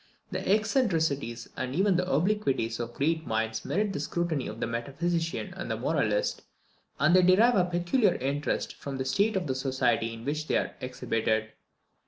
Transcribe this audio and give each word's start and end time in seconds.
The 0.31 0.49
eccentricities 0.51 1.47
and 1.55 1.75
even 1.75 1.95
the 1.95 2.11
obliquities 2.11 2.79
of 2.79 2.95
great 2.95 3.27
minds 3.27 3.63
merit 3.63 3.93
the 3.93 3.99
scrutiny 3.99 4.47
of 4.47 4.59
the 4.59 4.65
metaphysician 4.65 5.53
and 5.55 5.69
the 5.69 5.77
moralist, 5.77 6.41
and 6.99 7.15
they 7.15 7.21
derive 7.21 7.53
a 7.53 7.65
peculiar 7.65 8.15
interest 8.15 8.73
from 8.73 8.97
the 8.97 9.05
state 9.05 9.35
of 9.35 9.47
society 9.55 10.11
in 10.11 10.25
which 10.25 10.47
they 10.47 10.57
are 10.57 10.75
exhibited. 10.81 11.49